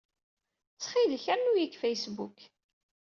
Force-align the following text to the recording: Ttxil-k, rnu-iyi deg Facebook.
Ttxil-k, 0.73 1.25
rnu-iyi 1.37 1.67
deg 1.69 1.75
Facebook. 1.83 2.37